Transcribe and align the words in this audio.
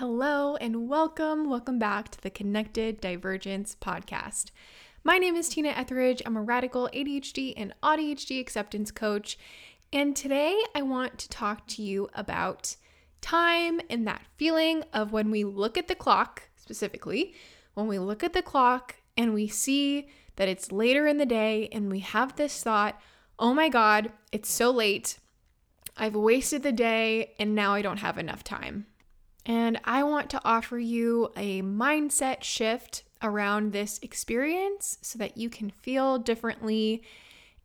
Hello 0.00 0.56
and 0.56 0.88
welcome. 0.88 1.46
Welcome 1.46 1.78
back 1.78 2.08
to 2.08 2.20
the 2.22 2.30
Connected 2.30 3.02
Divergence 3.02 3.76
podcast. 3.78 4.46
My 5.04 5.18
name 5.18 5.36
is 5.36 5.50
Tina 5.50 5.68
Etheridge. 5.68 6.22
I'm 6.24 6.38
a 6.38 6.42
radical 6.42 6.88
ADHD 6.94 7.52
and 7.54 7.74
ADHD 7.82 8.40
acceptance 8.40 8.90
coach. 8.90 9.38
And 9.92 10.16
today 10.16 10.58
I 10.74 10.80
want 10.80 11.18
to 11.18 11.28
talk 11.28 11.66
to 11.66 11.82
you 11.82 12.08
about 12.14 12.76
time 13.20 13.78
and 13.90 14.06
that 14.06 14.22
feeling 14.38 14.84
of 14.94 15.12
when 15.12 15.30
we 15.30 15.44
look 15.44 15.76
at 15.76 15.86
the 15.86 15.94
clock, 15.94 16.44
specifically, 16.56 17.34
when 17.74 17.86
we 17.86 17.98
look 17.98 18.24
at 18.24 18.32
the 18.32 18.40
clock 18.40 18.96
and 19.18 19.34
we 19.34 19.48
see 19.48 20.08
that 20.36 20.48
it's 20.48 20.72
later 20.72 21.06
in 21.06 21.18
the 21.18 21.26
day 21.26 21.68
and 21.72 21.92
we 21.92 21.98
have 21.98 22.36
this 22.36 22.62
thought, 22.62 22.98
oh 23.38 23.52
my 23.52 23.68
God, 23.68 24.12
it's 24.32 24.50
so 24.50 24.70
late. 24.70 25.18
I've 25.94 26.16
wasted 26.16 26.62
the 26.62 26.72
day 26.72 27.34
and 27.38 27.54
now 27.54 27.74
I 27.74 27.82
don't 27.82 27.98
have 27.98 28.16
enough 28.16 28.42
time. 28.42 28.86
And 29.50 29.80
I 29.82 30.04
want 30.04 30.30
to 30.30 30.40
offer 30.44 30.78
you 30.78 31.32
a 31.36 31.60
mindset 31.60 32.44
shift 32.44 33.02
around 33.20 33.72
this 33.72 33.98
experience 34.00 34.96
so 35.02 35.18
that 35.18 35.36
you 35.36 35.50
can 35.50 35.70
feel 35.70 36.18
differently 36.18 37.02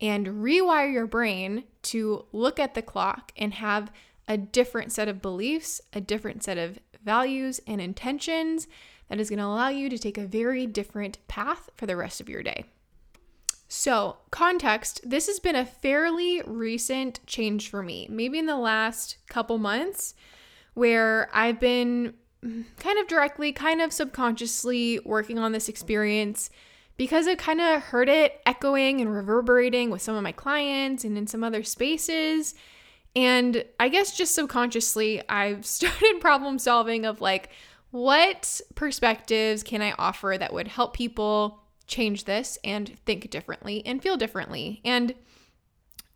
and 0.01 0.25
rewire 0.25 0.91
your 0.91 1.05
brain 1.05 1.63
to 1.83 2.25
look 2.31 2.57
at 2.57 2.73
the 2.73 2.81
clock 2.81 3.31
and 3.37 3.53
have 3.53 3.91
a 4.27 4.35
different 4.35 4.93
set 4.93 5.07
of 5.07 5.21
beliefs, 5.21 5.79
a 5.93 6.01
different 6.01 6.43
set 6.43 6.57
of 6.57 6.79
values 7.03 7.61
and 7.67 7.79
intentions 7.79 8.67
that 9.07 9.19
is 9.19 9.29
going 9.29 9.37
to 9.37 9.45
allow 9.45 9.69
you 9.69 9.87
to 9.87 9.99
take 9.99 10.17
a 10.17 10.25
very 10.25 10.65
different 10.65 11.19
path 11.27 11.69
for 11.75 11.85
the 11.85 11.95
rest 11.95 12.19
of 12.19 12.27
your 12.27 12.41
day. 12.41 12.65
So, 13.67 14.17
context 14.31 15.01
this 15.03 15.27
has 15.27 15.39
been 15.39 15.55
a 15.55 15.67
fairly 15.67 16.41
recent 16.47 17.19
change 17.27 17.69
for 17.69 17.83
me, 17.83 18.07
maybe 18.09 18.39
in 18.39 18.47
the 18.47 18.57
last 18.57 19.17
couple 19.27 19.59
months 19.59 20.15
where 20.75 21.29
I've 21.33 21.59
been 21.59 22.13
kind 22.77 22.99
of 22.99 23.07
directly, 23.07 23.51
kind 23.51 23.81
of 23.81 23.91
subconsciously 23.91 24.99
working 25.03 25.39
on 25.39 25.51
this 25.51 25.67
experience 25.67 26.49
because 26.97 27.27
I 27.27 27.35
kind 27.35 27.59
of 27.59 27.81
heard 27.81 28.07
it 28.07 28.39
echoing 28.45 29.01
and 29.01 29.11
reverberating 29.11 29.89
with 29.89 30.01
some 30.01 30.15
of 30.15 30.23
my 30.23 30.31
clients 30.31 31.03
and 31.03 31.17
in 31.17 31.27
some 31.27 31.43
other 31.43 31.63
spaces. 31.63 32.53
And 33.15 33.65
I 33.79 33.89
guess 33.89 34.15
just 34.15 34.35
subconsciously, 34.35 35.27
I've 35.27 35.65
started 35.65 36.21
problem 36.21 36.59
solving 36.59 37.05
of 37.05 37.21
like, 37.21 37.49
what 37.91 38.61
perspectives 38.75 39.63
can 39.63 39.81
I 39.81 39.93
offer 39.93 40.35
that 40.37 40.53
would 40.53 40.67
help 40.67 40.93
people 40.93 41.63
change 41.87 42.25
this 42.25 42.57
and 42.63 42.97
think 43.05 43.29
differently 43.29 43.85
and 43.85 44.01
feel 44.01 44.17
differently? 44.17 44.81
And 44.83 45.15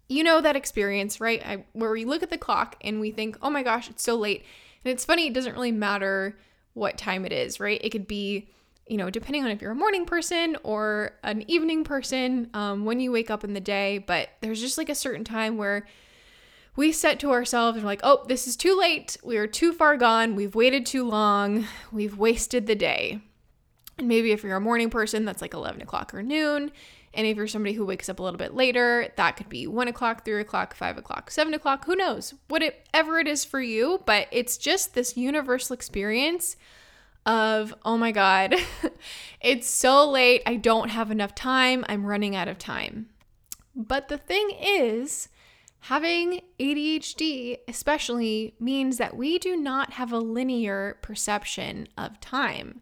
you 0.09 0.23
know 0.23 0.41
that 0.41 0.55
experience, 0.55 1.21
right? 1.21 1.41
I, 1.45 1.63
where 1.73 1.91
we 1.91 2.03
look 2.03 2.23
at 2.23 2.31
the 2.31 2.37
clock 2.37 2.75
and 2.81 2.99
we 2.99 3.11
think, 3.11 3.37
oh 3.41 3.49
my 3.49 3.63
gosh, 3.63 3.89
it's 3.89 4.03
so 4.03 4.15
late. 4.15 4.43
And 4.83 4.91
it's 4.91 5.05
funny, 5.05 5.27
it 5.27 5.33
doesn't 5.33 5.53
really 5.53 5.71
matter 5.71 6.37
what 6.73 6.97
time 6.97 7.25
it 7.25 7.31
is, 7.31 7.59
right? 7.59 7.79
It 7.83 7.91
could 7.91 8.07
be, 8.07 8.49
you 8.87 8.97
know, 8.97 9.11
depending 9.11 9.43
on 9.43 9.51
if 9.51 9.61
you're 9.61 9.71
a 9.71 9.75
morning 9.75 10.05
person 10.05 10.57
or 10.63 11.13
an 11.23 11.49
evening 11.49 11.83
person, 11.83 12.49
um, 12.55 12.85
when 12.85 12.99
you 12.99 13.11
wake 13.11 13.29
up 13.29 13.43
in 13.43 13.53
the 13.53 13.61
day. 13.61 13.99
But 13.99 14.29
there's 14.41 14.59
just 14.59 14.79
like 14.79 14.89
a 14.89 14.95
certain 14.95 15.23
time 15.23 15.57
where 15.57 15.85
we 16.75 16.91
set 16.91 17.19
to 17.19 17.31
ourselves 17.31 17.77
and 17.77 17.85
like, 17.85 18.01
oh, 18.03 18.25
this 18.27 18.47
is 18.47 18.55
too 18.55 18.77
late. 18.79 19.15
We 19.23 19.37
are 19.37 19.47
too 19.47 19.73
far 19.73 19.95
gone. 19.95 20.35
We've 20.35 20.55
waited 20.55 20.87
too 20.87 21.07
long. 21.07 21.65
We've 21.91 22.17
wasted 22.17 22.65
the 22.65 22.75
day. 22.75 23.19
And 23.99 24.07
maybe 24.07 24.31
if 24.31 24.43
you're 24.43 24.55
a 24.55 24.61
morning 24.61 24.89
person, 24.89 25.25
that's 25.25 25.41
like 25.41 25.53
11 25.53 25.81
o'clock 25.81 26.13
or 26.13 26.23
noon. 26.23 26.71
And 27.13 27.25
if 27.25 27.37
you're 27.37 27.47
somebody 27.47 27.73
who 27.73 27.85
wakes 27.85 28.09
up 28.09 28.19
a 28.19 28.23
little 28.23 28.37
bit 28.37 28.53
later, 28.53 29.11
that 29.15 29.35
could 29.35 29.49
be 29.49 29.65
one 29.65 29.87
o'clock, 29.87 30.25
three 30.25 30.41
o'clock, 30.41 30.75
five 30.75 30.97
o'clock, 30.97 31.31
seven 31.31 31.53
o'clock, 31.53 31.85
who 31.85 31.95
knows? 31.95 32.35
Whatever 32.47 33.19
it 33.19 33.27
is 33.27 33.43
for 33.43 33.61
you, 33.61 34.01
but 34.05 34.27
it's 34.31 34.57
just 34.57 34.93
this 34.93 35.17
universal 35.17 35.73
experience 35.73 36.55
of, 37.25 37.73
oh 37.83 37.97
my 37.97 38.11
God, 38.11 38.55
it's 39.41 39.69
so 39.69 40.09
late. 40.09 40.41
I 40.45 40.55
don't 40.55 40.89
have 40.89 41.11
enough 41.11 41.35
time. 41.35 41.85
I'm 41.87 42.05
running 42.05 42.35
out 42.35 42.47
of 42.47 42.57
time. 42.57 43.09
But 43.75 44.07
the 44.07 44.17
thing 44.17 44.51
is, 44.59 45.29
having 45.81 46.41
ADHD 46.59 47.57
especially 47.67 48.55
means 48.59 48.97
that 48.97 49.15
we 49.15 49.39
do 49.39 49.55
not 49.55 49.93
have 49.93 50.11
a 50.11 50.19
linear 50.19 50.97
perception 51.01 51.87
of 51.97 52.19
time, 52.19 52.81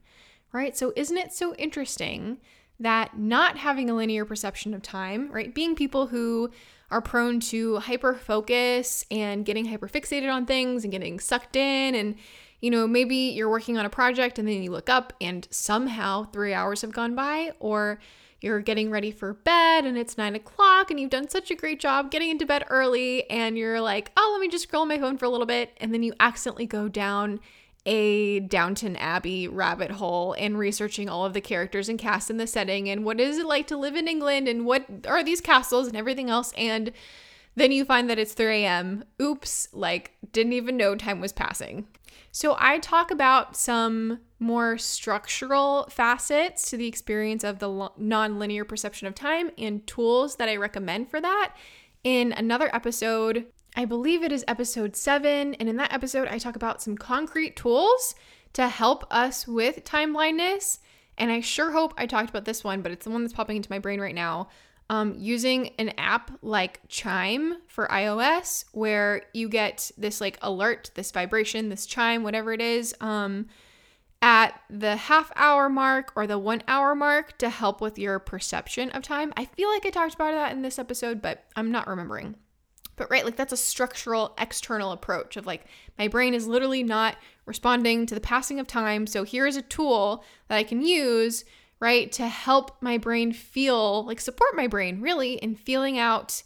right? 0.51 0.75
So, 0.77 0.93
isn't 0.95 1.17
it 1.17 1.33
so 1.33 1.53
interesting? 1.55 2.37
That 2.79 3.17
not 3.17 3.57
having 3.57 3.89
a 3.89 3.95
linear 3.95 4.25
perception 4.25 4.73
of 4.73 4.81
time, 4.81 5.31
right? 5.31 5.53
Being 5.53 5.75
people 5.75 6.07
who 6.07 6.51
are 6.89 7.01
prone 7.01 7.39
to 7.39 7.77
hyper 7.77 8.13
focus 8.13 9.05
and 9.11 9.45
getting 9.45 9.65
hyper 9.65 9.87
fixated 9.87 10.31
on 10.31 10.45
things 10.45 10.83
and 10.83 10.91
getting 10.91 11.19
sucked 11.19 11.55
in 11.55 11.95
and 11.95 12.15
you 12.59 12.71
know, 12.71 12.87
maybe 12.87 13.15
you're 13.15 13.49
working 13.49 13.77
on 13.77 13.85
a 13.85 13.89
project 13.89 14.39
and 14.39 14.47
then 14.47 14.63
you 14.63 14.71
look 14.71 14.89
up 14.89 15.13
and 15.21 15.47
somehow 15.51 16.23
three 16.31 16.53
hours 16.53 16.81
have 16.81 16.91
gone 16.91 17.13
by, 17.13 17.51
or 17.59 17.99
you're 18.41 18.61
getting 18.61 18.91
ready 18.91 19.11
for 19.11 19.33
bed 19.33 19.85
and 19.85 19.97
it's 19.97 20.17
nine 20.17 20.35
o'clock 20.35 20.91
and 20.91 20.99
you've 20.99 21.09
done 21.09 21.27
such 21.27 21.49
a 21.49 21.55
great 21.55 21.79
job 21.79 22.11
getting 22.11 22.29
into 22.29 22.45
bed 22.45 22.63
early 22.69 23.29
and 23.29 23.57
you're 23.57 23.81
like, 23.81 24.11
oh, 24.17 24.29
let 24.33 24.41
me 24.41 24.47
just 24.47 24.63
scroll 24.63 24.85
my 24.85 24.97
phone 24.97 25.17
for 25.17 25.25
a 25.25 25.29
little 25.29 25.45
bit. 25.45 25.75
And 25.77 25.93
then 25.93 26.03
you 26.03 26.13
accidentally 26.19 26.65
go 26.65 26.87
down 26.87 27.39
a 27.87 28.41
Downton 28.41 28.97
Abbey 28.97 29.47
rabbit 29.47 29.91
hole 29.91 30.33
and 30.33 30.59
researching 30.59 31.07
all 31.07 31.25
of 31.25 31.33
the 31.33 31.41
characters 31.41 31.87
and 31.87 31.97
cast 31.97 32.29
in 32.29 32.35
the 32.35 32.45
setting 32.45 32.89
and 32.89 33.05
what 33.05 33.19
is 33.19 33.37
it 33.37 33.45
like 33.45 33.65
to 33.67 33.77
live 33.77 33.95
in 33.95 34.09
England 34.09 34.49
and 34.49 34.65
what 34.65 34.85
are 35.07 35.23
these 35.23 35.39
castles 35.39 35.87
and 35.87 35.95
everything 35.95 36.29
else. 36.29 36.51
And 36.57 36.91
then 37.55 37.71
you 37.71 37.85
find 37.85 38.09
that 38.09 38.19
it's 38.19 38.33
3 38.33 38.63
a.m. 38.63 39.05
Oops, 39.21 39.69
like 39.71 40.11
didn't 40.33 40.53
even 40.53 40.75
know 40.75 40.95
time 40.95 41.21
was 41.21 41.31
passing. 41.31 41.87
So 42.29 42.57
I 42.59 42.79
talk 42.79 43.09
about 43.09 43.55
some 43.55 44.19
more 44.37 44.77
structural 44.77 45.87
facets 45.89 46.69
to 46.69 46.77
the 46.77 46.87
experience 46.87 47.45
of 47.45 47.59
the 47.59 47.89
non-linear 47.97 48.65
perception 48.65 49.07
of 49.07 49.15
time 49.15 49.49
and 49.57 49.87
tools 49.87 50.35
that 50.35 50.49
I 50.49 50.57
recommend 50.57 51.09
for 51.09 51.21
that 51.21 51.55
in 52.03 52.33
another 52.33 52.69
episode 52.75 53.45
I 53.77 53.85
believe 53.85 54.23
it 54.23 54.31
is 54.31 54.43
episode 54.47 54.95
seven. 54.95 55.53
And 55.53 55.69
in 55.69 55.75
that 55.75 55.93
episode, 55.93 56.27
I 56.27 56.39
talk 56.39 56.55
about 56.55 56.81
some 56.81 56.97
concrete 56.97 57.55
tools 57.55 58.15
to 58.53 58.67
help 58.67 59.05
us 59.11 59.47
with 59.47 59.83
time 59.83 60.13
blindness. 60.13 60.79
And 61.15 61.31
I 61.31 61.41
sure 61.41 61.71
hope 61.71 61.93
I 61.95 62.07
talked 62.07 62.31
about 62.31 62.45
this 62.45 62.63
one, 62.63 62.81
but 62.81 62.91
it's 62.91 63.05
the 63.05 63.11
one 63.11 63.21
that's 63.21 63.35
popping 63.35 63.55
into 63.55 63.71
my 63.71 63.77
brain 63.77 64.01
right 64.01 64.15
now. 64.15 64.49
Um, 64.89 65.13
using 65.15 65.75
an 65.77 65.89
app 65.99 66.31
like 66.41 66.79
Chime 66.87 67.57
for 67.67 67.87
iOS, 67.89 68.65
where 68.71 69.23
you 69.33 69.47
get 69.47 69.91
this 69.95 70.21
like 70.21 70.39
alert, 70.41 70.89
this 70.95 71.11
vibration, 71.11 71.69
this 71.69 71.85
chime, 71.85 72.23
whatever 72.23 72.53
it 72.53 72.61
is, 72.61 72.95
um, 72.99 73.45
at 74.23 74.59
the 74.71 74.95
half 74.95 75.31
hour 75.35 75.69
mark 75.69 76.13
or 76.15 76.25
the 76.25 76.39
one 76.39 76.63
hour 76.67 76.95
mark 76.95 77.37
to 77.39 77.49
help 77.49 77.81
with 77.81 77.99
your 77.99 78.17
perception 78.17 78.89
of 78.91 79.03
time. 79.03 79.33
I 79.37 79.45
feel 79.45 79.69
like 79.69 79.85
I 79.85 79.91
talked 79.91 80.15
about 80.15 80.31
that 80.31 80.53
in 80.53 80.63
this 80.63 80.79
episode, 80.79 81.21
but 81.21 81.43
I'm 81.55 81.71
not 81.71 81.85
remembering. 81.85 82.37
But 82.97 83.09
right, 83.09 83.23
like 83.23 83.37
that's 83.37 83.53
a 83.53 83.57
structural 83.57 84.33
external 84.37 84.91
approach 84.91 85.37
of 85.37 85.45
like 85.45 85.65
my 85.97 86.07
brain 86.07 86.33
is 86.33 86.47
literally 86.47 86.83
not 86.83 87.15
responding 87.45 88.05
to 88.07 88.15
the 88.15 88.21
passing 88.21 88.59
of 88.59 88.67
time. 88.67 89.07
So 89.07 89.23
here 89.23 89.47
is 89.47 89.55
a 89.55 89.61
tool 89.61 90.25
that 90.49 90.57
I 90.57 90.63
can 90.63 90.81
use, 90.81 91.45
right, 91.79 92.11
to 92.13 92.27
help 92.27 92.75
my 92.81 92.97
brain 92.97 93.31
feel 93.31 94.03
like 94.05 94.19
support 94.19 94.55
my 94.55 94.67
brain 94.67 94.99
really 94.99 95.33
in 95.35 95.55
feeling 95.55 95.97
out 95.97 96.43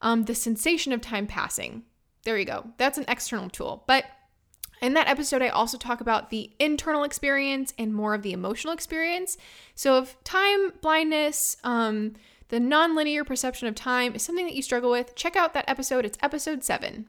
um, 0.00 0.24
the 0.24 0.34
sensation 0.34 0.92
of 0.92 1.00
time 1.00 1.26
passing. 1.26 1.82
There 2.24 2.38
you 2.38 2.44
go. 2.44 2.70
That's 2.78 2.98
an 2.98 3.04
external 3.08 3.50
tool. 3.50 3.84
But 3.86 4.04
in 4.80 4.94
that 4.94 5.08
episode, 5.08 5.42
I 5.42 5.48
also 5.48 5.76
talk 5.76 6.00
about 6.00 6.30
the 6.30 6.52
internal 6.60 7.02
experience 7.02 7.74
and 7.78 7.92
more 7.92 8.14
of 8.14 8.22
the 8.22 8.32
emotional 8.32 8.72
experience. 8.72 9.36
So, 9.74 9.98
if 9.98 10.22
time 10.22 10.72
blindness, 10.80 11.56
um, 11.64 12.14
the 12.48 12.58
nonlinear 12.58 13.26
perception 13.26 13.68
of 13.68 13.74
time 13.74 14.14
is 14.14 14.22
something 14.22 14.46
that 14.46 14.54
you 14.54 14.62
struggle 14.62 14.90
with, 14.90 15.14
check 15.14 15.36
out 15.36 15.54
that 15.54 15.68
episode. 15.68 16.04
It's 16.04 16.18
episode 16.22 16.64
seven. 16.64 17.06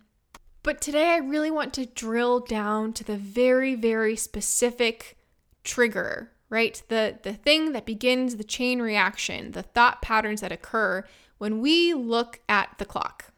But 0.64 0.82
today 0.82 1.12
I 1.12 1.18
really 1.18 1.50
want 1.52 1.74
to 1.76 1.86
drill 1.86 2.42
down 2.42 2.94
to 2.94 3.04
the 3.04 3.16
very, 3.16 3.76
very 3.76 4.16
specific 4.16 5.18
trigger, 5.64 6.32
right? 6.50 6.82
The, 6.90 7.18
the 7.24 7.34
thing 7.34 7.72
that 7.72 7.86
begins 7.86 8.36
the 8.36 8.44
chain 8.44 8.82
reaction, 8.82 9.52
the 9.52 9.64
thought 9.64 10.02
patterns 10.02 10.42
that 10.42 10.52
occur 10.52 11.06
when 11.38 11.62
we 11.62 11.94
look 11.94 12.42
at 12.50 12.76
the 12.78 12.86
clock. 12.86 13.32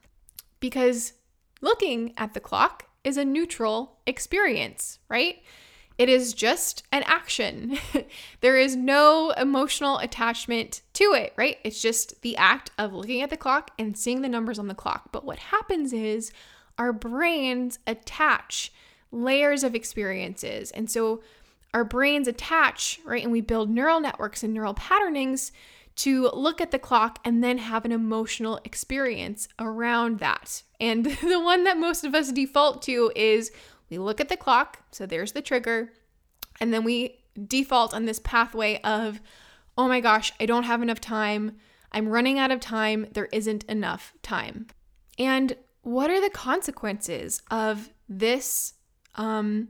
Because 0.60 1.14
looking 1.62 2.14
at 2.18 2.34
the 2.34 2.40
clock 2.40 2.90
is 3.04 3.18
a 3.18 3.26
neutral 3.26 4.00
experience, 4.08 4.98
right? 5.08 5.44
It 6.02 6.10
is 6.10 6.34
just 6.34 6.82
an 6.92 7.04
action. 7.06 7.78
there 8.42 8.58
is 8.58 8.76
no 8.76 9.30
emotional 9.38 10.00
attachment 10.00 10.82
to 10.94 11.14
it, 11.14 11.32
right? 11.38 11.60
It's 11.64 11.80
just 11.80 12.24
the 12.24 12.36
act 12.38 12.72
of 12.80 12.92
looking 12.92 13.22
at 13.22 13.30
the 13.30 13.38
clock 13.38 13.70
and 13.78 13.96
seeing 13.96 14.24
the 14.24 14.28
numbers 14.28 14.58
on 14.58 14.68
the 14.68 14.74
clock. 14.74 15.12
But 15.12 15.26
what 15.26 15.38
happens 15.38 15.94
is 15.94 16.32
our 16.80 16.92
brains 16.92 17.78
attach 17.86 18.74
layers 19.12 19.64
of 19.64 19.76
experiences. 19.76 20.72
And 20.72 20.90
so 20.90 21.22
our 21.72 21.84
brains 21.84 22.28
attach, 22.28 23.00
right? 23.06 23.22
And 23.22 23.32
we 23.32 23.42
build 23.42 23.70
neural 23.70 24.00
networks 24.00 24.42
and 24.42 24.56
neural 24.56 24.74
patternings 24.74 25.52
to 25.98 26.32
look 26.34 26.60
at 26.60 26.72
the 26.72 26.80
clock 26.80 27.20
and 27.24 27.44
then 27.44 27.60
have 27.60 27.86
an 27.86 27.92
emotional 27.92 28.60
experience 28.64 29.48
around 29.60 30.18
that. 30.18 30.64
And 30.80 31.06
the 31.22 31.40
one 31.40 31.64
that 31.66 31.78
most 31.78 32.04
of 32.04 32.16
us 32.16 32.32
default 32.32 32.82
to 32.84 33.12
is 33.16 33.52
we 33.92 34.00
look 34.00 34.20
at 34.20 34.30
the 34.30 34.38
clock, 34.38 34.80
so 34.92 35.06
there's 35.06 35.34
the 35.34 35.42
trigger, 35.42 35.92
and 36.60 36.74
then 36.74 36.84
we 36.84 37.20
default 37.48 37.94
on 37.94 38.06
this 38.06 38.20
pathway 38.20 38.80
of, 38.82 39.22
oh 39.78 39.88
my 39.88 40.00
gosh, 40.00 40.32
I 40.40 40.46
don't 40.46 40.64
have 40.64 40.82
enough 40.82 41.02
time. 41.02 41.58
I'm 41.92 42.08
running 42.08 42.40
out 42.40 42.52
of 42.52 42.60
time. 42.60 43.08
There 43.12 43.30
isn't 43.32 43.66
enough 43.66 44.14
time. 44.24 44.68
And 45.20 45.56
what 45.82 46.10
are 46.10 46.22
the 46.22 46.30
consequences 46.30 47.42
of 47.52 47.90
this 48.08 48.74
um, 49.16 49.70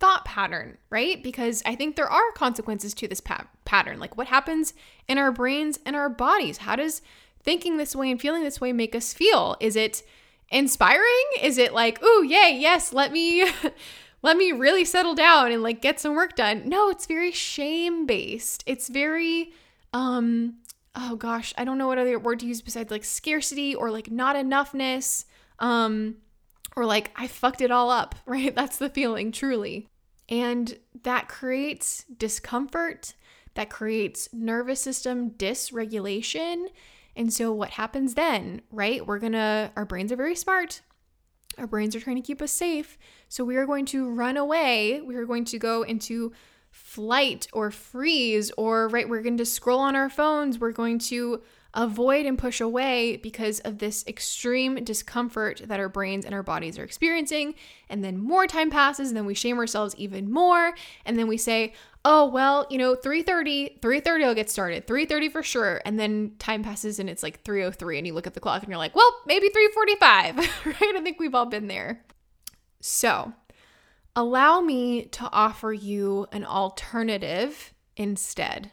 thought 0.00 0.24
pattern, 0.24 0.78
right? 0.88 1.22
Because 1.22 1.62
I 1.64 1.74
think 1.76 1.94
there 1.94 2.10
are 2.10 2.32
consequences 2.32 2.94
to 2.94 3.06
this 3.06 3.20
pa- 3.20 3.46
pattern. 3.64 4.00
Like 4.00 4.16
what 4.16 4.26
happens 4.26 4.74
in 5.06 5.18
our 5.18 5.30
brains 5.30 5.78
and 5.86 5.94
our 5.94 6.08
bodies? 6.08 6.58
How 6.58 6.76
does 6.76 7.02
thinking 7.42 7.76
this 7.76 7.94
way 7.94 8.10
and 8.10 8.20
feeling 8.20 8.42
this 8.42 8.60
way 8.60 8.72
make 8.72 8.94
us 8.94 9.12
feel? 9.12 9.56
Is 9.60 9.76
it 9.76 10.02
inspiring? 10.50 11.24
Is 11.42 11.58
it 11.58 11.72
like, 11.72 11.98
"Oh, 12.02 12.22
yay, 12.22 12.56
yes, 12.58 12.92
let 12.92 13.12
me 13.12 13.50
let 14.22 14.36
me 14.36 14.52
really 14.52 14.84
settle 14.84 15.14
down 15.14 15.52
and 15.52 15.62
like 15.62 15.80
get 15.80 16.00
some 16.00 16.14
work 16.14 16.36
done." 16.36 16.68
No, 16.68 16.90
it's 16.90 17.06
very 17.06 17.32
shame-based. 17.32 18.64
It's 18.66 18.88
very 18.88 19.52
um 19.92 20.56
oh 20.94 21.16
gosh, 21.16 21.54
I 21.56 21.64
don't 21.64 21.78
know 21.78 21.86
what 21.86 21.98
other 21.98 22.18
word 22.18 22.40
to 22.40 22.46
use 22.46 22.62
besides 22.62 22.90
like 22.90 23.04
scarcity 23.04 23.74
or 23.74 23.90
like 23.90 24.10
not 24.10 24.36
enoughness. 24.36 25.24
Um 25.58 26.16
or 26.76 26.84
like 26.84 27.10
I 27.16 27.26
fucked 27.26 27.60
it 27.60 27.70
all 27.70 27.90
up, 27.90 28.14
right? 28.26 28.54
That's 28.54 28.78
the 28.78 28.90
feeling 28.90 29.32
truly. 29.32 29.88
And 30.28 30.78
that 31.02 31.28
creates 31.28 32.04
discomfort, 32.16 33.14
that 33.54 33.68
creates 33.68 34.28
nervous 34.32 34.80
system 34.80 35.30
dysregulation. 35.32 36.66
And 37.16 37.32
so, 37.32 37.52
what 37.52 37.70
happens 37.70 38.14
then, 38.14 38.62
right? 38.70 39.06
We're 39.06 39.18
gonna, 39.18 39.72
our 39.76 39.84
brains 39.84 40.12
are 40.12 40.16
very 40.16 40.36
smart. 40.36 40.80
Our 41.58 41.66
brains 41.66 41.94
are 41.96 42.00
trying 42.00 42.16
to 42.16 42.22
keep 42.22 42.40
us 42.40 42.52
safe. 42.52 42.96
So, 43.28 43.44
we 43.44 43.56
are 43.56 43.66
going 43.66 43.86
to 43.86 44.10
run 44.10 44.36
away. 44.36 45.00
We 45.00 45.16
are 45.16 45.26
going 45.26 45.44
to 45.46 45.58
go 45.58 45.82
into 45.82 46.32
flight 46.70 47.48
or 47.52 47.70
freeze, 47.70 48.50
or, 48.56 48.88
right, 48.88 49.08
we're 49.08 49.22
going 49.22 49.38
to 49.38 49.44
scroll 49.44 49.80
on 49.80 49.96
our 49.96 50.08
phones. 50.08 50.58
We're 50.58 50.72
going 50.72 50.98
to 51.00 51.42
avoid 51.74 52.26
and 52.26 52.36
push 52.36 52.60
away 52.60 53.16
because 53.16 53.60
of 53.60 53.78
this 53.78 54.04
extreme 54.06 54.82
discomfort 54.82 55.62
that 55.66 55.78
our 55.78 55.88
brains 55.88 56.24
and 56.24 56.34
our 56.34 56.42
bodies 56.42 56.78
are 56.78 56.84
experiencing. 56.84 57.54
And 57.88 58.02
then 58.02 58.18
more 58.18 58.46
time 58.46 58.70
passes, 58.70 59.08
and 59.08 59.16
then 59.16 59.26
we 59.26 59.34
shame 59.34 59.58
ourselves 59.58 59.94
even 59.96 60.30
more. 60.30 60.74
And 61.04 61.18
then 61.18 61.28
we 61.28 61.36
say, 61.36 61.74
oh 62.04 62.26
well 62.26 62.66
you 62.70 62.78
know 62.78 62.96
3.30 62.96 63.80
3.30 63.80 64.24
i'll 64.24 64.34
get 64.34 64.50
started 64.50 64.86
3.30 64.86 65.32
for 65.32 65.42
sure. 65.42 65.80
And 65.84 65.98
then 65.98 66.32
time 66.38 66.62
passes 66.62 66.98
and 66.98 67.10
it's 67.10 67.22
like 67.22 67.44
3.03 67.44 67.98
and 67.98 68.06
you 68.06 68.14
look 68.14 68.26
at 68.26 68.34
the 68.34 68.40
clock 68.40 68.62
and 68.62 68.70
you're 68.70 68.78
like 68.78 68.94
well 68.94 69.14
maybe 69.26 69.48
3.45 69.48 70.36
right? 70.64 70.96
I 70.96 71.00
think 71.02 71.20
we've 71.20 71.34
all 71.34 71.46
been 71.46 71.68
there. 71.68 72.04
So 72.80 73.32
allow 74.16 74.60
me 74.60 75.04
to 75.06 75.28
offer 75.30 75.72
you 75.72 76.26
an 76.32 76.44
alternative 76.44 77.74
instead. 77.96 78.72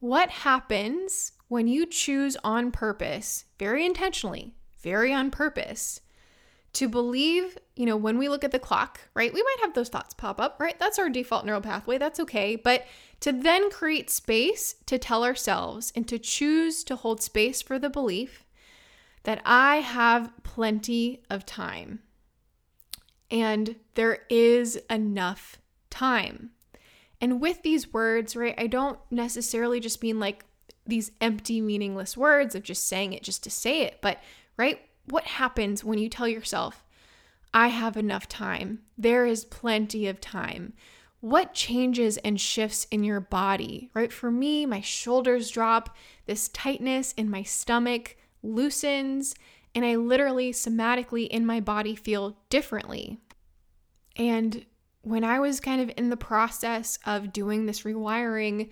What 0.00 0.30
happens 0.30 1.32
when 1.48 1.66
you 1.66 1.86
choose 1.86 2.36
on 2.44 2.70
purpose, 2.70 3.46
very 3.58 3.84
intentionally, 3.84 4.54
very 4.80 5.12
on 5.12 5.30
purpose, 5.30 6.00
to 6.78 6.88
believe, 6.88 7.58
you 7.74 7.84
know, 7.84 7.96
when 7.96 8.18
we 8.18 8.28
look 8.28 8.44
at 8.44 8.52
the 8.52 8.58
clock, 8.60 9.00
right, 9.12 9.34
we 9.34 9.42
might 9.42 9.56
have 9.62 9.74
those 9.74 9.88
thoughts 9.88 10.14
pop 10.14 10.40
up, 10.40 10.58
right? 10.60 10.78
That's 10.78 10.96
our 10.96 11.10
default 11.10 11.44
neural 11.44 11.60
pathway. 11.60 11.98
That's 11.98 12.20
okay. 12.20 12.54
But 12.54 12.86
to 13.18 13.32
then 13.32 13.68
create 13.68 14.10
space 14.10 14.76
to 14.86 14.96
tell 14.96 15.24
ourselves 15.24 15.92
and 15.96 16.06
to 16.06 16.20
choose 16.20 16.84
to 16.84 16.94
hold 16.94 17.20
space 17.20 17.62
for 17.62 17.80
the 17.80 17.90
belief 17.90 18.44
that 19.24 19.42
I 19.44 19.78
have 19.78 20.30
plenty 20.44 21.24
of 21.28 21.44
time 21.44 21.98
and 23.28 23.74
there 23.94 24.20
is 24.30 24.76
enough 24.88 25.58
time. 25.90 26.50
And 27.20 27.40
with 27.40 27.62
these 27.62 27.92
words, 27.92 28.36
right, 28.36 28.54
I 28.56 28.68
don't 28.68 29.00
necessarily 29.10 29.80
just 29.80 30.00
mean 30.00 30.20
like 30.20 30.44
these 30.86 31.10
empty, 31.20 31.60
meaningless 31.60 32.16
words 32.16 32.54
of 32.54 32.62
just 32.62 32.86
saying 32.86 33.14
it 33.14 33.24
just 33.24 33.42
to 33.42 33.50
say 33.50 33.82
it. 33.82 33.98
But, 34.00 34.18
right, 34.56 34.80
what 35.10 35.24
happens 35.24 35.84
when 35.84 35.98
you 35.98 36.08
tell 36.08 36.28
yourself, 36.28 36.84
I 37.52 37.68
have 37.68 37.96
enough 37.96 38.28
time? 38.28 38.80
There 38.96 39.26
is 39.26 39.44
plenty 39.44 40.06
of 40.06 40.20
time. 40.20 40.74
What 41.20 41.54
changes 41.54 42.16
and 42.18 42.40
shifts 42.40 42.86
in 42.90 43.02
your 43.02 43.20
body, 43.20 43.90
right? 43.94 44.12
For 44.12 44.30
me, 44.30 44.66
my 44.66 44.80
shoulders 44.80 45.50
drop, 45.50 45.96
this 46.26 46.48
tightness 46.48 47.12
in 47.12 47.28
my 47.28 47.42
stomach 47.42 48.16
loosens, 48.42 49.34
and 49.74 49.84
I 49.84 49.96
literally 49.96 50.52
somatically 50.52 51.26
in 51.26 51.44
my 51.44 51.60
body 51.60 51.96
feel 51.96 52.36
differently. 52.50 53.18
And 54.16 54.64
when 55.02 55.24
I 55.24 55.40
was 55.40 55.60
kind 55.60 55.80
of 55.80 55.90
in 55.96 56.10
the 56.10 56.16
process 56.16 56.98
of 57.04 57.32
doing 57.32 57.66
this 57.66 57.82
rewiring, 57.82 58.70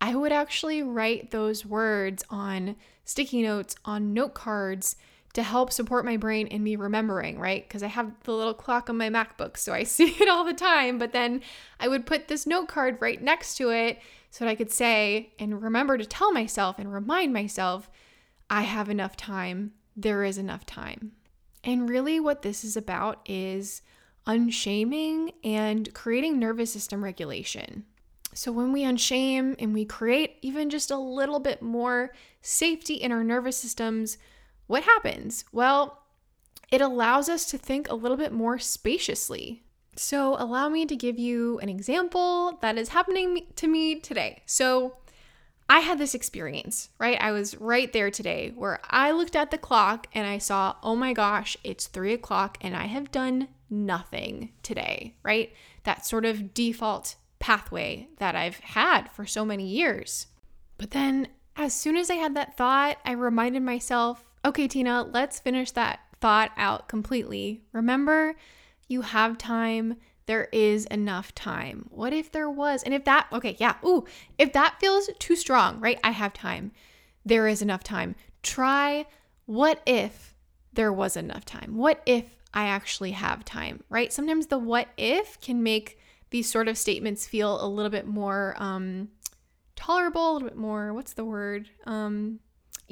I 0.00 0.14
would 0.14 0.32
actually 0.32 0.82
write 0.82 1.30
those 1.30 1.66
words 1.66 2.24
on 2.30 2.76
sticky 3.04 3.42
notes, 3.42 3.74
on 3.84 4.12
note 4.12 4.34
cards 4.34 4.96
to 5.34 5.42
help 5.42 5.72
support 5.72 6.04
my 6.04 6.16
brain 6.16 6.46
in 6.46 6.62
me 6.62 6.76
remembering, 6.76 7.38
right? 7.38 7.66
Because 7.66 7.82
I 7.82 7.86
have 7.86 8.12
the 8.24 8.32
little 8.32 8.54
clock 8.54 8.90
on 8.90 8.98
my 8.98 9.08
MacBook, 9.08 9.56
so 9.56 9.72
I 9.72 9.82
see 9.84 10.16
it 10.20 10.28
all 10.28 10.44
the 10.44 10.52
time. 10.52 10.98
But 10.98 11.12
then 11.12 11.40
I 11.80 11.88
would 11.88 12.06
put 12.06 12.28
this 12.28 12.46
note 12.46 12.68
card 12.68 12.98
right 13.00 13.20
next 13.20 13.56
to 13.56 13.70
it 13.70 13.98
so 14.30 14.44
that 14.44 14.50
I 14.50 14.54
could 14.54 14.70
say 14.70 15.32
and 15.38 15.62
remember 15.62 15.98
to 15.98 16.04
tell 16.04 16.32
myself 16.32 16.78
and 16.78 16.92
remind 16.92 17.32
myself, 17.32 17.90
I 18.50 18.62
have 18.62 18.88
enough 18.88 19.16
time. 19.16 19.72
There 19.96 20.24
is 20.24 20.38
enough 20.38 20.66
time. 20.66 21.12
And 21.64 21.88
really, 21.88 22.18
what 22.18 22.42
this 22.42 22.64
is 22.64 22.76
about 22.76 23.20
is 23.26 23.82
unshaming 24.26 25.32
and 25.44 25.92
creating 25.94 26.38
nervous 26.38 26.72
system 26.72 27.04
regulation. 27.04 27.84
So, 28.34 28.50
when 28.50 28.72
we 28.72 28.82
unshame 28.82 29.54
and 29.58 29.74
we 29.74 29.84
create 29.84 30.36
even 30.42 30.70
just 30.70 30.90
a 30.90 30.96
little 30.96 31.38
bit 31.38 31.62
more 31.62 32.12
safety 32.40 32.94
in 32.94 33.12
our 33.12 33.22
nervous 33.22 33.56
systems, 33.56 34.18
what 34.72 34.84
happens? 34.84 35.44
Well, 35.52 35.98
it 36.70 36.80
allows 36.80 37.28
us 37.28 37.44
to 37.50 37.58
think 37.58 37.90
a 37.90 37.94
little 37.94 38.16
bit 38.16 38.32
more 38.32 38.58
spaciously. 38.58 39.64
So, 39.96 40.34
allow 40.38 40.70
me 40.70 40.86
to 40.86 40.96
give 40.96 41.18
you 41.18 41.58
an 41.58 41.68
example 41.68 42.58
that 42.62 42.78
is 42.78 42.88
happening 42.88 43.48
to 43.56 43.66
me 43.66 44.00
today. 44.00 44.40
So, 44.46 44.96
I 45.68 45.80
had 45.80 45.98
this 45.98 46.14
experience, 46.14 46.88
right? 46.98 47.20
I 47.20 47.32
was 47.32 47.60
right 47.60 47.92
there 47.92 48.10
today 48.10 48.54
where 48.54 48.80
I 48.88 49.10
looked 49.10 49.36
at 49.36 49.50
the 49.50 49.58
clock 49.58 50.06
and 50.14 50.26
I 50.26 50.38
saw, 50.38 50.76
oh 50.82 50.96
my 50.96 51.12
gosh, 51.12 51.54
it's 51.62 51.86
three 51.86 52.14
o'clock 52.14 52.56
and 52.62 52.74
I 52.74 52.86
have 52.86 53.10
done 53.10 53.48
nothing 53.68 54.52
today, 54.62 55.16
right? 55.22 55.52
That 55.84 56.06
sort 56.06 56.24
of 56.24 56.54
default 56.54 57.16
pathway 57.40 58.08
that 58.16 58.34
I've 58.34 58.60
had 58.60 59.10
for 59.10 59.26
so 59.26 59.44
many 59.44 59.66
years. 59.66 60.28
But 60.78 60.92
then, 60.92 61.28
as 61.56 61.74
soon 61.74 61.98
as 61.98 62.08
I 62.08 62.14
had 62.14 62.34
that 62.36 62.56
thought, 62.56 62.96
I 63.04 63.12
reminded 63.12 63.62
myself, 63.62 64.24
okay, 64.44 64.68
Tina, 64.68 65.02
let's 65.02 65.38
finish 65.38 65.70
that 65.72 66.00
thought 66.20 66.52
out 66.56 66.88
completely. 66.88 67.62
Remember, 67.72 68.34
you 68.88 69.02
have 69.02 69.38
time. 69.38 69.96
There 70.26 70.48
is 70.52 70.86
enough 70.86 71.34
time. 71.34 71.86
What 71.90 72.12
if 72.12 72.30
there 72.30 72.48
was? 72.48 72.82
And 72.84 72.94
if 72.94 73.04
that, 73.04 73.26
okay, 73.32 73.56
yeah, 73.58 73.74
ooh, 73.84 74.04
if 74.38 74.52
that 74.52 74.76
feels 74.78 75.10
too 75.18 75.34
strong, 75.34 75.80
right? 75.80 75.98
I 76.04 76.12
have 76.12 76.32
time. 76.32 76.72
There 77.24 77.48
is 77.48 77.60
enough 77.60 77.82
time. 77.82 78.14
Try 78.42 79.06
what 79.46 79.82
if 79.86 80.36
there 80.72 80.92
was 80.92 81.16
enough 81.16 81.44
time? 81.44 81.76
What 81.76 82.00
if 82.06 82.24
I 82.54 82.64
actually 82.64 83.12
have 83.12 83.44
time, 83.44 83.82
right? 83.88 84.12
Sometimes 84.12 84.46
the 84.46 84.58
what 84.58 84.88
if 84.96 85.40
can 85.40 85.62
make 85.62 85.98
these 86.30 86.50
sort 86.50 86.68
of 86.68 86.78
statements 86.78 87.26
feel 87.26 87.62
a 87.62 87.66
little 87.66 87.90
bit 87.90 88.06
more 88.06 88.54
um, 88.58 89.08
tolerable, 89.76 90.30
a 90.30 90.32
little 90.34 90.48
bit 90.48 90.56
more, 90.56 90.94
what's 90.94 91.12
the 91.12 91.24
word? 91.24 91.68
Um, 91.84 92.40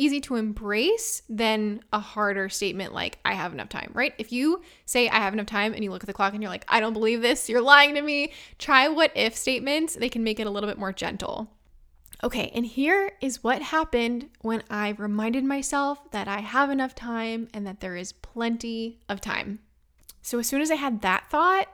easy 0.00 0.20
to 0.22 0.36
embrace 0.36 1.22
than 1.28 1.82
a 1.92 2.00
harder 2.00 2.48
statement 2.48 2.94
like, 2.94 3.18
I 3.24 3.34
have 3.34 3.52
enough 3.52 3.68
time, 3.68 3.90
right? 3.92 4.14
If 4.16 4.32
you 4.32 4.62
say, 4.86 5.08
I 5.10 5.16
have 5.16 5.34
enough 5.34 5.46
time, 5.46 5.74
and 5.74 5.84
you 5.84 5.90
look 5.90 6.02
at 6.02 6.06
the 6.06 6.14
clock 6.14 6.32
and 6.32 6.42
you're 6.42 6.50
like, 6.50 6.64
I 6.68 6.80
don't 6.80 6.94
believe 6.94 7.20
this, 7.20 7.48
you're 7.48 7.60
lying 7.60 7.94
to 7.94 8.02
me, 8.02 8.32
try 8.58 8.88
what 8.88 9.12
if 9.14 9.36
statements. 9.36 9.94
They 9.94 10.08
can 10.08 10.24
make 10.24 10.40
it 10.40 10.46
a 10.46 10.50
little 10.50 10.68
bit 10.68 10.78
more 10.78 10.92
gentle. 10.92 11.50
Okay, 12.22 12.50
and 12.54 12.64
here 12.66 13.12
is 13.20 13.44
what 13.44 13.62
happened 13.62 14.28
when 14.40 14.62
I 14.70 14.90
reminded 14.90 15.44
myself 15.44 16.10
that 16.12 16.28
I 16.28 16.40
have 16.40 16.70
enough 16.70 16.94
time 16.94 17.48
and 17.52 17.66
that 17.66 17.80
there 17.80 17.96
is 17.96 18.12
plenty 18.12 19.00
of 19.08 19.20
time. 19.20 19.60
So, 20.22 20.38
as 20.38 20.46
soon 20.46 20.60
as 20.60 20.70
I 20.70 20.74
had 20.74 21.02
that 21.02 21.30
thought, 21.30 21.68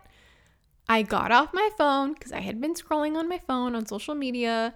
I 0.88 1.02
got 1.02 1.33
off 1.33 1.52
my 1.52 1.68
phone 1.76 2.14
because 2.14 2.33
I 2.33 2.40
had 2.40 2.61
been 2.61 2.75
scrolling 2.75 3.16
on 3.16 3.28
my 3.28 3.38
phone 3.38 3.75
on 3.75 3.87
social 3.87 4.14
media, 4.14 4.73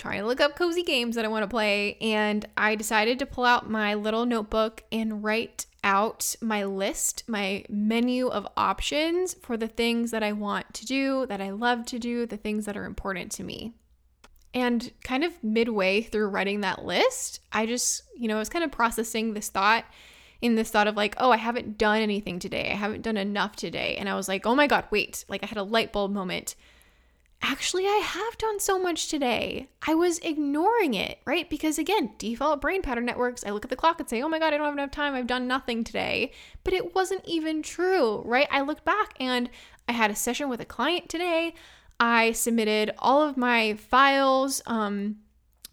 trying 0.00 0.20
to 0.20 0.26
look 0.26 0.40
up 0.40 0.56
cozy 0.56 0.82
games 0.82 1.14
that 1.14 1.24
I 1.24 1.28
want 1.28 1.42
to 1.42 1.48
play, 1.48 1.98
and 2.00 2.46
I 2.56 2.74
decided 2.74 3.18
to 3.18 3.26
pull 3.26 3.44
out 3.44 3.70
my 3.70 3.94
little 3.94 4.24
notebook 4.24 4.82
and 4.90 5.22
write 5.22 5.66
out 5.84 6.34
my 6.40 6.64
list, 6.64 7.24
my 7.26 7.64
menu 7.68 8.28
of 8.28 8.48
options 8.56 9.34
for 9.42 9.56
the 9.56 9.68
things 9.68 10.10
that 10.10 10.22
I 10.22 10.32
want 10.32 10.72
to 10.74 10.86
do, 10.86 11.26
that 11.26 11.40
I 11.40 11.50
love 11.50 11.84
to 11.86 11.98
do, 11.98 12.24
the 12.26 12.38
things 12.38 12.64
that 12.64 12.76
are 12.76 12.84
important 12.86 13.30
to 13.32 13.44
me. 13.44 13.74
And 14.52 14.90
kind 15.04 15.22
of 15.22 15.44
midway 15.44 16.00
through 16.00 16.28
writing 16.28 16.62
that 16.62 16.84
list, 16.84 17.40
I 17.52 17.66
just, 17.66 18.02
you 18.16 18.26
know, 18.26 18.36
I 18.36 18.40
was 18.40 18.48
kind 18.48 18.64
of 18.64 18.72
processing 18.72 19.34
this 19.34 19.48
thought 19.48 19.84
in 20.40 20.54
this 20.54 20.70
thought 20.70 20.88
of 20.88 20.96
like, 20.96 21.14
oh, 21.18 21.30
I 21.30 21.36
haven't 21.36 21.76
done 21.76 22.00
anything 22.00 22.38
today. 22.38 22.70
I 22.70 22.74
haven't 22.74 23.02
done 23.02 23.18
enough 23.18 23.54
today. 23.54 23.96
And 23.96 24.08
I 24.08 24.16
was 24.16 24.28
like, 24.28 24.46
oh 24.46 24.54
my 24.54 24.66
God, 24.66 24.86
wait. 24.90 25.24
Like 25.28 25.42
I 25.42 25.46
had 25.46 25.58
a 25.58 25.62
light 25.62 25.92
bulb 25.92 26.12
moment. 26.12 26.54
Actually, 27.42 27.86
I 27.86 28.02
have 28.04 28.36
done 28.36 28.60
so 28.60 28.78
much 28.78 29.08
today. 29.08 29.68
I 29.86 29.94
was 29.94 30.18
ignoring 30.18 30.92
it, 30.92 31.18
right? 31.24 31.48
Because 31.48 31.78
again, 31.78 32.12
default 32.18 32.60
brain 32.60 32.82
pattern 32.82 33.06
networks, 33.06 33.44
I 33.44 33.50
look 33.50 33.64
at 33.64 33.70
the 33.70 33.76
clock 33.76 33.98
and 33.98 34.08
say, 34.08 34.20
oh 34.20 34.28
my 34.28 34.38
God, 34.38 34.52
I 34.52 34.58
don't 34.58 34.66
have 34.66 34.74
enough 34.74 34.90
time. 34.90 35.14
I've 35.14 35.26
done 35.26 35.46
nothing 35.46 35.82
today. 35.82 36.32
But 36.64 36.74
it 36.74 36.94
wasn't 36.94 37.22
even 37.24 37.62
true, 37.62 38.22
right? 38.26 38.46
I 38.50 38.60
looked 38.60 38.84
back 38.84 39.14
and 39.18 39.48
I 39.88 39.92
had 39.92 40.10
a 40.10 40.16
session 40.16 40.50
with 40.50 40.60
a 40.60 40.66
client 40.66 41.08
today. 41.08 41.54
I 41.98 42.32
submitted 42.32 42.92
all 42.98 43.22
of 43.22 43.38
my 43.38 43.74
files. 43.74 44.60
Um, 44.66 45.16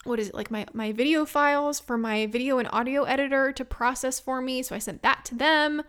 what 0.08 0.20
is 0.20 0.30
it 0.30 0.36
like 0.36 0.50
my 0.50 0.66
my 0.74 0.94
video 0.94 1.26
files 1.26 1.82
for 1.82 1.98
my 1.98 2.28
video 2.28 2.60
and 2.60 2.70
audio 2.72 3.04
editor 3.04 3.52
to 3.52 3.66
process 3.66 4.22
for 4.22 4.42
me 4.42 4.64
so 4.64 4.74
i 4.74 4.80
sent 4.80 5.02
that 5.02 5.26
to 5.26 5.36
them 5.36 5.84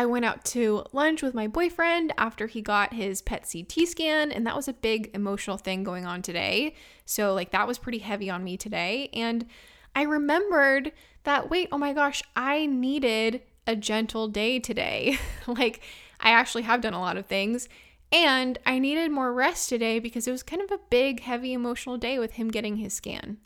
i 0.00 0.06
went 0.06 0.24
out 0.24 0.44
to 0.44 0.84
lunch 0.92 1.22
with 1.22 1.34
my 1.34 1.46
boyfriend 1.46 2.12
after 2.16 2.46
he 2.46 2.60
got 2.60 2.94
his 2.94 3.20
pet 3.22 3.44
ct 3.44 3.86
scan 3.86 4.32
and 4.32 4.46
that 4.46 4.56
was 4.56 4.68
a 4.68 4.72
big 4.72 5.10
emotional 5.14 5.56
thing 5.56 5.84
going 5.84 6.06
on 6.06 6.22
today 6.22 6.74
so 7.04 7.34
like 7.34 7.50
that 7.50 7.66
was 7.66 7.78
pretty 7.78 7.98
heavy 7.98 8.30
on 8.30 8.42
me 8.42 8.56
today 8.56 9.08
and 9.12 9.46
i 9.94 10.02
remembered 10.02 10.92
that 11.24 11.50
wait 11.50 11.68
oh 11.70 11.78
my 11.78 11.92
gosh 11.92 12.22
i 12.34 12.66
needed 12.66 13.42
a 13.66 13.76
gentle 13.76 14.26
day 14.28 14.58
today 14.58 15.18
like 15.46 15.82
i 16.20 16.30
actually 16.30 16.62
have 16.62 16.80
done 16.80 16.94
a 16.94 17.00
lot 17.00 17.16
of 17.16 17.26
things 17.26 17.68
and 18.12 18.58
I 18.66 18.80
needed 18.80 19.12
more 19.12 19.32
rest 19.32 19.68
today 19.68 20.00
because 20.00 20.26
it 20.26 20.32
was 20.32 20.42
kind 20.42 20.60
of 20.60 20.72
a 20.72 20.80
big, 20.90 21.20
heavy 21.20 21.52
emotional 21.52 21.96
day 21.96 22.18
with 22.18 22.32
him 22.32 22.48
getting 22.48 22.76
his 22.76 22.92
scan. 22.92 23.38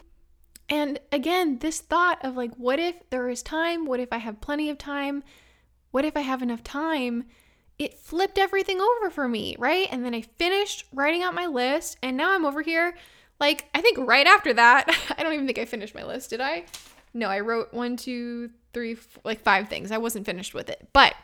And 0.70 0.98
again, 1.12 1.58
this 1.58 1.80
thought 1.80 2.24
of 2.24 2.36
like, 2.36 2.54
what 2.54 2.78
if 2.78 2.94
there 3.10 3.28
is 3.28 3.42
time? 3.42 3.84
What 3.84 4.00
if 4.00 4.10
I 4.10 4.16
have 4.18 4.40
plenty 4.40 4.70
of 4.70 4.78
time? 4.78 5.22
What 5.94 6.04
if 6.04 6.16
I 6.16 6.22
have 6.22 6.42
enough 6.42 6.64
time? 6.64 7.22
It 7.78 7.94
flipped 7.94 8.36
everything 8.36 8.80
over 8.80 9.10
for 9.10 9.28
me, 9.28 9.54
right? 9.60 9.86
And 9.92 10.04
then 10.04 10.12
I 10.12 10.22
finished 10.22 10.86
writing 10.92 11.22
out 11.22 11.36
my 11.36 11.46
list, 11.46 11.98
and 12.02 12.16
now 12.16 12.32
I'm 12.32 12.44
over 12.44 12.62
here. 12.62 12.96
Like, 13.38 13.66
I 13.72 13.80
think 13.80 13.98
right 13.98 14.26
after 14.26 14.52
that, 14.54 14.88
I 15.16 15.22
don't 15.22 15.34
even 15.34 15.46
think 15.46 15.60
I 15.60 15.66
finished 15.66 15.94
my 15.94 16.02
list, 16.02 16.30
did 16.30 16.40
I? 16.40 16.64
No, 17.14 17.28
I 17.28 17.38
wrote 17.38 17.72
one, 17.72 17.96
two, 17.96 18.50
three, 18.72 18.96
like 19.22 19.44
five 19.44 19.68
things. 19.68 19.92
I 19.92 19.98
wasn't 19.98 20.26
finished 20.26 20.52
with 20.52 20.68
it. 20.68 20.88
But 20.92 21.14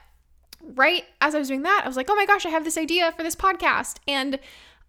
right 0.63 1.03
as 1.21 1.35
I 1.35 1.41
was 1.41 1.49
doing 1.49 1.63
that, 1.63 1.81
I 1.83 1.89
was 1.89 1.97
like, 1.97 2.09
oh 2.09 2.15
my 2.15 2.27
gosh, 2.27 2.47
I 2.47 2.51
have 2.51 2.63
this 2.63 2.79
idea 2.79 3.11
for 3.11 3.25
this 3.25 3.35
podcast. 3.35 3.97
And 4.07 4.39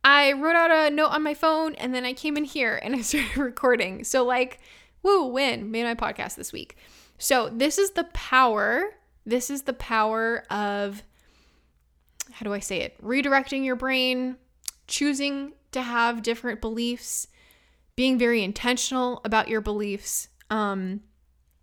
I 0.03 0.33
wrote 0.33 0.55
out 0.55 0.69
a 0.69 0.93
note 0.93 1.09
on 1.09 1.23
my 1.23 1.33
phone 1.33 1.73
and 1.73 1.91
then 1.91 2.05
I 2.05 2.13
came 2.13 2.37
in 2.37 2.43
here 2.43 2.79
and 2.83 2.95
I 2.95 3.01
started 3.01 3.35
recording. 3.35 4.03
So, 4.03 4.23
like, 4.23 4.59
woo, 5.01 5.25
win, 5.25 5.71
made 5.71 5.85
my 5.85 5.95
podcast 5.95 6.35
this 6.35 6.53
week. 6.53 6.77
So, 7.17 7.49
this 7.49 7.79
is 7.79 7.91
the 7.93 8.03
power. 8.13 8.91
This 9.25 9.49
is 9.49 9.63
the 9.63 9.73
power 9.73 10.43
of, 10.49 11.03
how 12.31 12.43
do 12.43 12.53
I 12.53 12.59
say 12.59 12.81
it? 12.81 13.01
Redirecting 13.03 13.63
your 13.63 13.75
brain, 13.75 14.37
choosing 14.87 15.53
to 15.71 15.81
have 15.81 16.23
different 16.23 16.61
beliefs, 16.61 17.27
being 17.95 18.17
very 18.17 18.43
intentional 18.43 19.21
about 19.23 19.47
your 19.47 19.61
beliefs. 19.61 20.27
Um, 20.49 21.01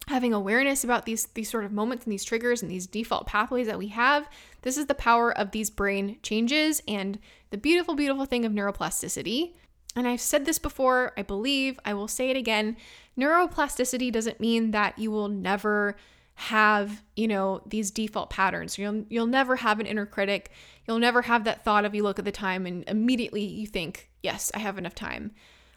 having 0.08 0.32
awareness 0.32 0.84
about 0.84 1.04
these 1.04 1.26
these 1.34 1.50
sort 1.50 1.64
of 1.64 1.72
moments 1.72 2.04
and 2.04 2.12
these 2.12 2.24
triggers 2.24 2.62
and 2.62 2.70
these 2.70 2.86
default 2.86 3.26
pathways 3.26 3.66
that 3.66 3.78
we 3.78 3.88
have 3.88 4.28
this 4.62 4.78
is 4.78 4.86
the 4.86 4.94
power 4.94 5.36
of 5.36 5.50
these 5.50 5.68
brain 5.68 6.16
changes 6.22 6.82
and 6.88 7.18
the 7.50 7.58
beautiful 7.58 7.94
beautiful 7.94 8.24
thing 8.24 8.44
of 8.44 8.52
neuroplasticity 8.52 9.52
and 9.94 10.08
i've 10.08 10.20
said 10.20 10.46
this 10.46 10.58
before 10.58 11.12
i 11.18 11.22
believe 11.22 11.78
i 11.84 11.92
will 11.92 12.08
say 12.08 12.30
it 12.30 12.36
again 12.36 12.74
neuroplasticity 13.18 14.10
doesn't 14.10 14.40
mean 14.40 14.70
that 14.70 14.98
you 14.98 15.10
will 15.10 15.28
never 15.28 15.94
have 16.40 17.02
you 17.16 17.26
know 17.26 17.60
these 17.66 17.90
default 17.90 18.30
patterns 18.30 18.78
you'll 18.78 19.04
you'll 19.08 19.26
never 19.26 19.56
have 19.56 19.80
an 19.80 19.86
inner 19.86 20.06
critic 20.06 20.52
you'll 20.86 20.98
never 21.00 21.22
have 21.22 21.42
that 21.42 21.64
thought 21.64 21.84
of 21.84 21.94
you 21.94 22.02
look 22.02 22.18
at 22.18 22.24
the 22.24 22.30
time 22.30 22.64
and 22.64 22.84
immediately 22.86 23.42
you 23.42 23.66
think 23.66 24.08
yes 24.22 24.50
i 24.54 24.58
have 24.60 24.78
enough 24.78 24.94
time 24.94 25.32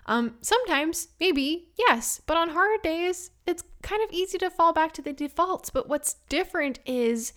um, 0.06 0.36
sometimes, 0.42 1.10
maybe, 1.20 1.70
yes, 1.78 2.22
but 2.26 2.36
on 2.36 2.50
hard 2.50 2.82
days, 2.82 3.32
it's 3.46 3.64
kind 3.82 4.04
of 4.04 4.12
easy 4.12 4.38
to 4.40 4.50
fall 4.50 4.74
back 4.74 4.94
to 4.94 5.02
the 5.02 5.14
defaults. 5.14 5.70
But 5.70 5.88
what's 5.88 6.16
different 6.28 6.80
is, 6.86 7.34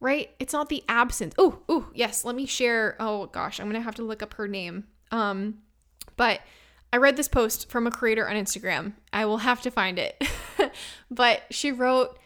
right? 0.00 0.30
It's 0.38 0.52
not 0.52 0.68
the 0.68 0.84
absence. 0.88 1.34
Oh, 1.38 1.60
oh, 1.68 1.88
yes. 1.94 2.24
Let 2.24 2.34
me 2.34 2.46
share. 2.46 2.96
Oh 2.98 3.26
gosh, 3.26 3.60
I'm 3.60 3.66
gonna 3.66 3.80
have 3.80 3.94
to 3.96 4.02
look 4.02 4.22
up 4.22 4.34
her 4.34 4.48
name. 4.48 4.84
Um, 5.10 5.58
but 6.16 6.40
I 6.92 6.96
read 6.96 7.16
this 7.16 7.28
post 7.28 7.70
from 7.70 7.86
a 7.86 7.90
creator 7.90 8.28
on 8.28 8.36
Instagram. 8.36 8.94
I 9.12 9.24
will 9.24 9.38
have 9.38 9.62
to 9.62 9.70
find 9.70 9.98
it. 9.98 10.22
but 11.10 11.42
she 11.50 11.72
wrote, 11.72 12.18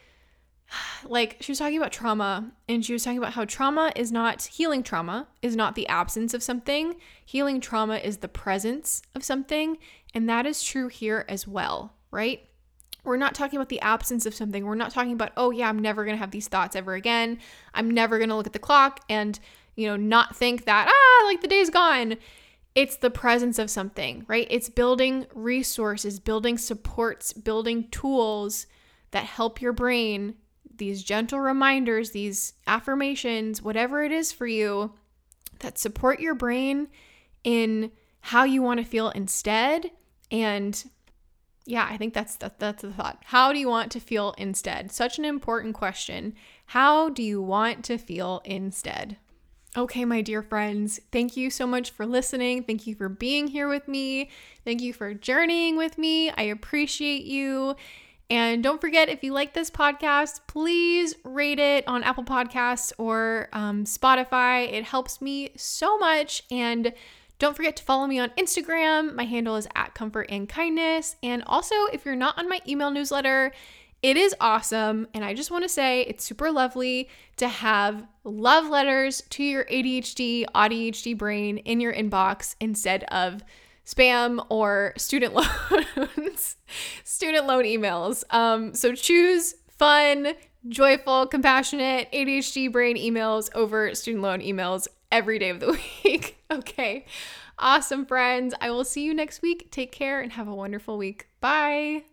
like 1.05 1.37
she 1.41 1.53
was 1.53 1.59
talking 1.59 1.79
about 1.79 1.93
trauma 1.93 2.51
and 2.69 2.85
she 2.85 2.93
was 2.93 3.05
talking 3.05 3.19
about 3.19 3.35
how 3.35 3.45
trauma 3.45 3.93
is 3.97 4.13
not 4.13 4.43
healing 4.43 4.83
trauma 4.83 5.29
is 5.43 5.57
not 5.57 5.75
the 5.75 5.89
absence 5.89 6.35
of 6.35 6.43
something. 6.43 6.97
Healing 7.25 7.61
trauma 7.61 7.97
is 7.97 8.19
the 8.19 8.29
presence 8.29 9.03
of 9.15 9.25
something 9.25 9.79
and 10.15 10.29
that 10.29 10.47
is 10.47 10.63
true 10.63 10.89
here 10.89 11.25
as 11.29 11.47
well 11.47 11.93
right? 12.11 12.41
We're 13.05 13.17
not 13.19 13.35
talking 13.35 13.59
about 13.59 13.69
the 13.69 13.81
absence 13.83 14.27
of 14.27 14.35
something. 14.35 14.65
We're 14.65 14.75
not 14.75 14.91
talking 14.91 15.13
about 15.13 15.33
oh 15.37 15.51
yeah 15.51 15.69
i'm 15.69 15.79
never 15.79 16.05
going 16.05 16.17
to 16.17 16.21
have 16.21 16.31
these 16.31 16.49
thoughts 16.49 16.77
ever 16.77 16.95
again. 16.95 17.39
I'm 17.75 17.91
never 17.91 18.19
going 18.19 18.31
to 18.31 18.37
look 18.37 18.47
at 18.47 18.53
the 18.53 18.59
clock 18.59 19.01
and 19.09 19.39
you 19.75 19.87
know 19.87 19.97
not 19.97 20.35
think 20.35 20.65
that 20.65 20.89
ah 20.89 21.27
like 21.27 21.41
the 21.41 21.49
day's 21.49 21.71
gone. 21.71 22.17
It's 22.75 22.97
the 22.97 23.11
presence 23.11 23.59
of 23.59 23.71
something 23.71 24.25
right? 24.29 24.47
It's 24.51 24.69
building 24.69 25.27
resources 25.35 26.19
building 26.19 26.59
supports 26.59 27.33
building 27.33 27.89
tools 27.91 28.67
that 29.13 29.25
help 29.25 29.63
your 29.63 29.73
brain 29.73 30.35
these 30.79 31.03
gentle 31.03 31.41
reminders, 31.41 32.11
these 32.11 32.55
affirmations, 32.67 33.63
whatever 33.63 34.03
it 34.03 34.13
is 34.13 34.33
for 34.33 34.47
you 34.47 34.93
that 35.61 35.79
support 35.79 36.21
your 36.21 36.35
brain 36.35 36.89
in 37.45 37.91
how 38.21 38.45
you 38.45 38.63
want 38.63 38.79
to 38.79 38.85
feel 38.85 39.11
instead. 39.11 39.91
And 40.31 40.91
yeah, 41.65 41.87
I 41.91 41.97
think 41.97 42.15
that's 42.15 42.37
that, 42.37 42.59
that's 42.59 42.83
the 42.83 42.93
thought. 42.93 43.23
How 43.27 43.53
do 43.53 43.59
you 43.59 43.69
want 43.69 43.93
to 43.93 44.01
feel 44.01 44.35
instead? 44.39 44.93
Such 44.93 45.19
an 45.19 45.25
important 45.25 45.75
question. 45.75 46.35
How 46.67 47.09
do 47.09 47.23
you 47.23 47.41
want 47.41 47.85
to 47.87 47.99
feel 47.99 48.43
instead? 48.45 49.17
Okay, 49.77 50.07
my 50.07 50.23
dear 50.23 50.43
friends, 50.43 51.01
thank 51.13 51.37
you 51.37 51.51
so 51.51 51.67
much 51.67 51.91
for 51.91 52.07
listening. 52.07 52.63
Thank 52.63 52.87
you 52.87 52.95
for 52.95 53.11
being 53.11 53.47
here 53.47 53.69
with 53.69 53.87
me. 53.89 54.31
Thank 54.65 54.81
you 54.81 54.95
for 54.95 55.13
journeying 55.13 55.77
with 55.77 55.99
me. 55.99 56.31
I 56.31 56.45
appreciate 56.45 57.25
you. 57.25 57.77
And 58.29 58.63
don't 58.63 58.81
forget, 58.81 59.09
if 59.09 59.23
you 59.23 59.33
like 59.33 59.55
this 59.55 59.71
podcast, 59.71 60.41
please 60.49 61.15
rate 61.23 61.61
it 61.61 61.87
on 61.87 62.03
Apple 62.03 62.25
Podcasts 62.25 62.93
or 62.99 63.49
um, 63.53 63.85
Spotify. 63.85 64.73
It 64.73 64.85
helps 64.85 65.21
me 65.21 65.53
so 65.57 65.97
much. 65.99 66.43
And 66.51 66.93
don't 67.39 67.55
forget 67.55 67.77
to 67.77 67.85
follow 67.85 68.07
me 68.07 68.19
on 68.19 68.31
Instagram. 68.31 69.15
My 69.15 69.25
handle 69.25 69.57
is 69.57 69.69
at 69.77 69.95
comfort 69.95 70.27
and 70.31 70.49
kindness. 70.49 71.17
And 71.23 71.45
also, 71.47 71.75
if 71.93 72.05
you're 72.05 72.17
not 72.17 72.39
on 72.39 72.49
my 72.49 72.61
email 72.67 72.91
newsletter, 72.91 73.53
it 74.03 74.17
is 74.17 74.35
awesome. 74.41 75.07
And 75.15 75.25
I 75.25 75.35
just 75.35 75.51
want 75.51 75.65
to 75.65 75.69
say 75.69 76.03
it's 76.03 76.25
super 76.25 76.51
lovely 76.51 77.09
to 77.37 77.49
have 77.49 78.07
love 78.25 78.69
letters 78.69 79.23
to 79.31 79.45
your 79.45 79.65
ADHD, 79.67 80.47
ADHD 80.55 81.17
brain 81.17 81.59
in 81.59 81.81
your 81.81 81.93
inbox 81.93 82.57
instead 82.61 83.05
of 83.05 83.43
spam 83.87 84.45
or 84.49 84.93
student 84.97 85.35
loans, 85.97 86.57
student 87.05 87.47
loan 87.47 87.65
emails. 87.65 88.25
Um, 88.31 88.75
so 88.75 88.95
choose 88.95 89.55
fun, 89.79 90.35
joyful, 90.69 91.27
compassionate 91.27 92.11
ADHD 92.13 92.71
brain 92.71 92.97
emails 92.97 93.49
over 93.55 93.95
student 93.95 94.23
loan 94.23 94.41
emails 94.41 94.89
every 95.11 95.39
day 95.39 95.51
of 95.51 95.61
the 95.61 95.79
week. 96.05 96.37
okay. 96.51 97.07
Awesome, 97.59 98.05
friends. 98.05 98.53
I 98.61 98.71
will 98.71 98.85
see 98.85 99.03
you 99.03 99.15
next 99.15 99.41
week. 99.41 99.71
Take 99.71 99.91
care 99.91 100.21
and 100.21 100.33
have 100.33 100.47
a 100.49 100.55
wonderful 100.55 100.99
week. 100.99 101.29
Bye. 101.41 102.05